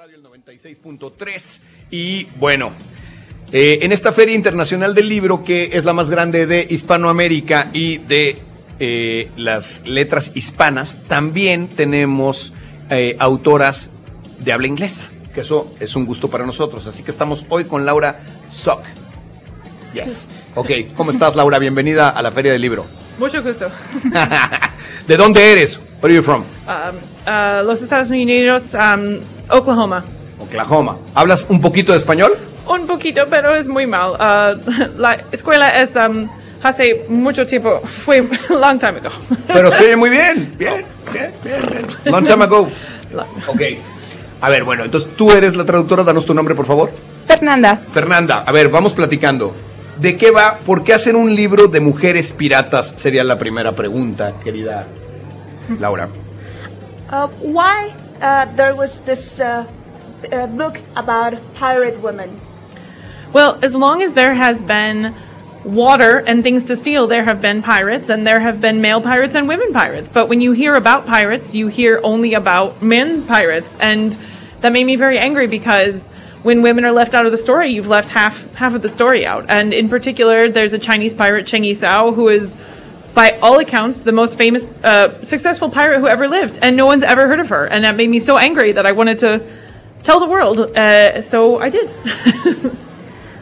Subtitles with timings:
[0.00, 1.58] Radio el 96.3
[1.90, 2.72] y bueno,
[3.52, 7.98] eh, en esta Feria Internacional del Libro que es la más grande de Hispanoamérica y
[7.98, 8.38] de
[8.78, 12.54] eh, las letras hispanas, también tenemos
[12.88, 13.90] eh, autoras
[14.38, 16.86] de habla inglesa, que eso es un gusto para nosotros.
[16.86, 18.20] Así que estamos hoy con Laura
[18.50, 18.82] Sock.
[19.92, 20.24] Yes.
[20.54, 21.58] Ok, ¿cómo estás Laura?
[21.58, 22.86] Bienvenida a la Feria del Libro.
[23.18, 23.66] Mucho gusto.
[25.06, 25.78] ¿De dónde eres?
[26.00, 26.40] Where are you from?
[26.66, 26.96] Um,
[27.26, 29.20] uh, los Estados Unidos, um,
[29.50, 30.04] Oklahoma.
[30.38, 30.96] Oklahoma.
[31.14, 32.32] ¿Hablas un poquito de español?
[32.66, 34.12] Un poquito, pero es muy mal.
[34.12, 36.28] Uh, la escuela es um,
[36.62, 39.10] hace mucho tiempo, fue long time ago.
[39.46, 40.54] Pero se oye muy bien.
[40.58, 41.86] Bien, bien, bien, bien.
[42.04, 42.68] Long time ago.
[43.48, 43.60] Ok.
[44.42, 46.90] A ver, bueno, entonces tú eres la traductora, danos tu nombre, por favor.
[47.26, 47.80] Fernanda.
[47.92, 49.54] Fernanda, a ver, vamos platicando.
[49.98, 50.58] ¿De qué va?
[50.64, 52.94] ¿Por qué hacer un libro de mujeres piratas?
[52.96, 54.86] Sería la primera pregunta, querida
[55.78, 56.08] Laura.
[57.12, 59.66] Uh, why uh, there was this uh,
[60.32, 62.40] uh, book about pirate women?
[63.32, 65.14] Well, as long as there has been
[65.64, 69.34] water and things to steal, there have been pirates, and there have been male pirates
[69.34, 70.10] and women pirates.
[70.10, 74.16] But when you hear about pirates, you hear only about men pirates, and
[74.60, 76.08] that made me very angry because
[76.42, 79.26] when women are left out of the story, you've left half half of the story
[79.26, 79.44] out.
[79.48, 82.56] And in particular, there's a Chinese pirate, Cheng Yisao, who is,
[83.14, 87.02] by all accounts, the most famous, uh, successful pirate who ever lived, and no one's
[87.02, 87.66] ever heard of her.
[87.66, 89.40] And that made me so angry that I wanted to
[90.04, 90.58] tell the world.
[90.76, 91.92] Uh, so I did.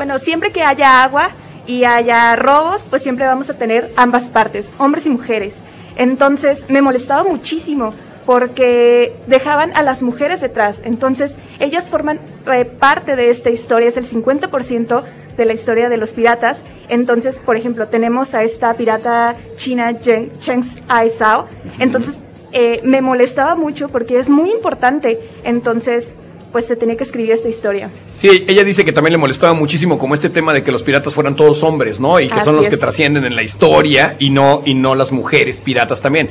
[0.00, 1.28] Bueno, siempre que haya agua
[1.66, 5.52] y haya robos, pues siempre vamos a tener ambas partes, hombres y mujeres.
[5.94, 7.92] Entonces me molestaba muchísimo
[8.24, 10.80] porque dejaban a las mujeres detrás.
[10.86, 12.18] Entonces ellas forman
[12.50, 15.02] eh, parte de esta historia, es el 50%
[15.40, 16.62] de la historia de los piratas.
[16.90, 21.48] Entonces, por ejemplo, tenemos a esta pirata china Chen, Cheng Aizao.
[21.78, 25.18] Entonces eh, me molestaba mucho porque es muy importante.
[25.42, 26.12] Entonces,
[26.52, 27.88] pues se tenía que escribir esta historia.
[28.18, 31.14] Sí, ella dice que también le molestaba muchísimo como este tema de que los piratas
[31.14, 32.20] fueran todos hombres, ¿no?
[32.20, 32.70] Y que son los es.
[32.70, 36.28] que trascienden en la historia y no, y no las mujeres piratas también.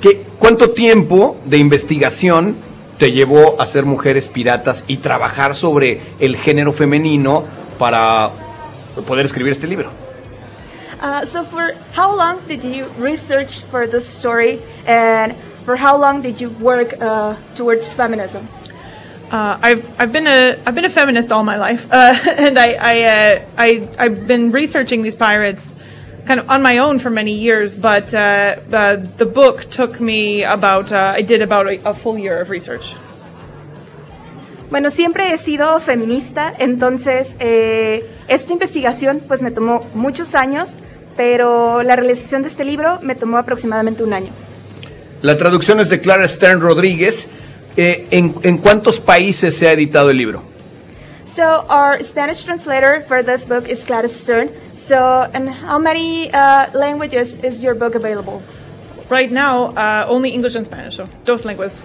[0.00, 2.56] ¿Qué, ¿Cuánto tiempo de investigación
[2.98, 7.44] te llevó a ser mujeres piratas y trabajar sobre el género femenino
[7.78, 8.30] para
[9.06, 9.90] poder escribir este libro?
[11.00, 16.22] Uh, so for how long did you research for this story and for how long
[16.22, 18.48] did you work uh, towards feminism?
[19.30, 22.72] Uh, I've I've been a I've been a feminist all my life, uh, and I
[22.74, 25.76] I, uh, I I've been researching these pirates
[26.26, 27.74] kind of on my own for many years.
[27.74, 32.18] But uh, uh, the book took me about uh, I did about a, a full
[32.18, 32.94] year of research.
[34.70, 40.70] Bueno, siempre he sido feminista, entonces eh, esta investigación pues me tomó muchos años,
[41.16, 44.32] pero la realización de este libro me tomó aproximadamente un año.
[45.22, 47.28] La traducción es de Clara Stern Rodríguez.
[47.76, 50.42] Eh, ¿en, ¿En cuántos países se ha editado el libro?
[51.26, 54.50] So our Spanish translator for this book is Clara Stern.
[54.76, 58.42] So, in how many uh, languages is your book available?
[59.08, 61.80] Right now, uh, only English and Spanish, so dos lenguas,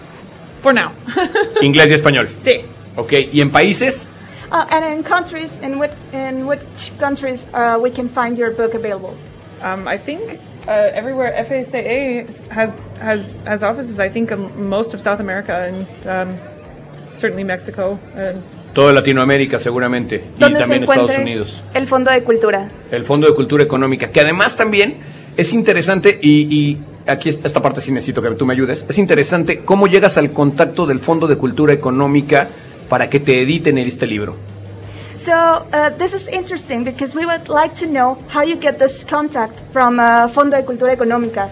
[0.62, 0.92] for now.
[1.62, 2.30] Inglés y español.
[2.44, 2.62] sí.
[2.96, 4.08] Ok, ¿y en países?
[4.52, 8.74] Uh, and in countries, in which, in which countries uh, we can find your book
[8.74, 9.16] available?
[9.62, 14.00] Um, I think uh, everywhere FACA has has has offices.
[14.00, 16.38] I think in most of South America and um,
[17.14, 17.98] certainly Mexico.
[18.16, 18.42] And
[18.74, 20.16] Toda Latinoamérica seguramente.
[20.16, 21.62] Y ¿Dónde también se Estados encuentra Unidos.
[21.74, 22.70] el Fondo de Cultura?
[22.92, 24.98] El Fondo de Cultura Económica, que además también
[25.38, 26.78] es interesante, y, y
[27.10, 30.32] aquí es- esta parte sí necesito que tú me ayudes, es interesante cómo llegas al
[30.32, 32.48] contacto del Fondo de Cultura Económica
[32.90, 34.36] para que te editen este libro.
[35.20, 39.04] So uh, this is interesting because we would like to know how you get this
[39.04, 41.50] contact from uh, Fondo de Cultura Económica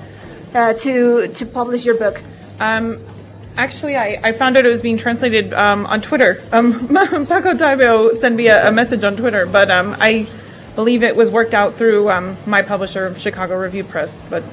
[0.55, 2.21] uh, to to publish your book.
[2.61, 2.97] um,
[3.57, 6.39] actually, I, I found out it was being translated um, on Twitter.
[6.53, 6.87] Um,
[7.27, 10.27] Paco Taibo sent me a, a message on Twitter, but um, I
[10.75, 14.21] believe it was worked out through um, my publisher, Chicago Review Press.
[14.29, 14.43] But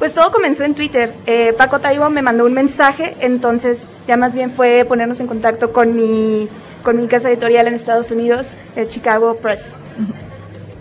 [0.00, 1.12] Pues todo comenzó en Twitter.
[1.26, 5.72] Eh, Paco Taibo me mandó un mensaje, entonces ya más bien fue ponernos en contacto
[5.72, 6.48] con mi
[6.82, 8.46] con mi casa editorial en Estados Unidos,
[8.76, 9.60] eh, Chicago Press.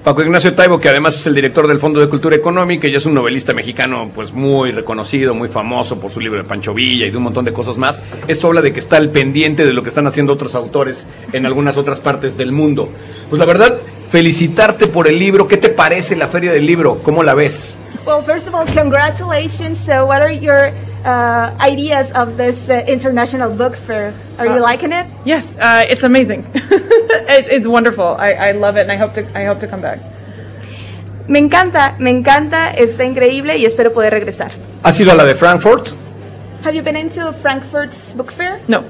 [0.05, 3.05] Paco Ignacio Taibo, que además es el director del Fondo de Cultura Económica y es
[3.05, 7.11] un novelista mexicano pues muy reconocido, muy famoso por su libro de Pancho Villa y
[7.11, 8.01] de un montón de cosas más.
[8.29, 11.45] Esto habla de que está al pendiente de lo que están haciendo otros autores en
[11.45, 12.87] algunas otras partes del mundo.
[13.29, 13.77] Pues la verdad,
[14.09, 15.45] felicitarte por el libro.
[15.49, 16.99] ¿Qué te parece la Feria del Libro?
[17.03, 17.73] ¿Cómo la ves?
[18.05, 19.79] Well, first of all, congratulations.
[19.85, 20.71] So, what are your
[21.05, 24.13] uh, ideas of this uh, international book fair?
[24.37, 25.05] Are you Uh, liking it?
[25.25, 26.45] yes, uh, it's amazing.
[26.53, 28.15] it, it's wonderful.
[28.19, 29.99] I, I love it, and I hope to I hope to come back.
[31.27, 34.51] Me encanta, me encanta, está increíble y espero poder regresar.
[34.83, 35.89] ¿Has ido a la de Frankfurt?
[36.63, 38.59] Have you been into Frankfurt's book fair?
[38.67, 38.83] No.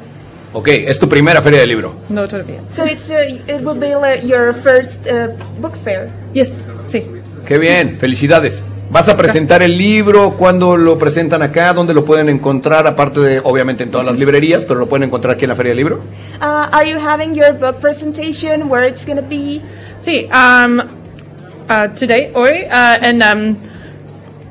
[0.54, 1.94] Ok, es tu primera feria de libro.
[2.10, 2.62] No todavía.
[2.74, 3.18] So it's uh,
[3.48, 5.28] it will be like your first uh,
[5.60, 6.10] book fair.
[6.34, 6.50] Yes,
[6.88, 7.04] sí.
[7.46, 8.64] Qué bien, felicidades.
[8.92, 10.32] ¿Vas a presentar el libro?
[10.32, 11.74] ¿Cuándo lo presentan acá?
[11.74, 12.88] ¿Dónde lo pueden encontrar?
[12.88, 15.70] Aparte de, obviamente, en todas las librerías, pero lo pueden encontrar aquí en la Feria
[15.72, 15.98] del Libro.
[16.42, 18.68] Uh, are you having your book presentation?
[18.68, 19.62] Where it's gonna be?
[20.04, 23.56] Sí, um, uh, today, hoy, uh, en um,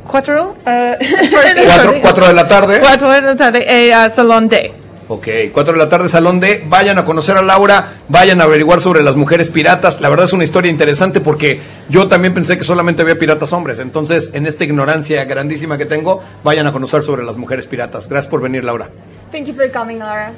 [0.06, 0.64] cuatro, uh,
[1.32, 2.78] Cuatro, cuatro de la tarde.
[2.80, 4.72] cuatro de la tarde, eh, uh, Salón D.
[5.10, 6.64] Ok, 4 de la tarde, Salón D.
[6.66, 10.02] Vayan a conocer a Laura, vayan a averiguar sobre las mujeres piratas.
[10.02, 13.78] La verdad es una historia interesante porque yo también pensé que solamente había piratas hombres.
[13.78, 18.06] Entonces, en esta ignorancia grandísima que tengo, vayan a conocer sobre las mujeres piratas.
[18.06, 18.90] Gracias por venir, Laura.
[19.32, 20.32] Thank you for coming, Laura.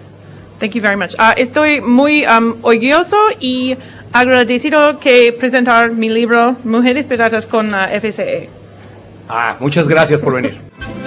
[0.61, 1.15] Thank you very much.
[1.15, 3.77] Uh, estoy muy um, orgulloso y
[4.13, 8.49] agradecido que presentar mi libro Mujeres Piratas con uh, FCE.
[9.29, 10.59] Ah, muchas gracias por venir.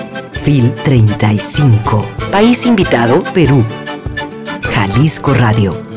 [0.43, 2.05] FIL 35.
[2.29, 3.63] País invitado, Perú.
[4.69, 5.92] Jalisco Radio.